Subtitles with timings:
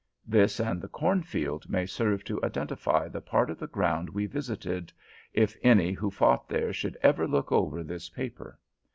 [0.25, 4.91] This and the cornfield may serve to identify the part of the ground we visited,
[5.31, 8.57] if any who fought there should ever look over this paper.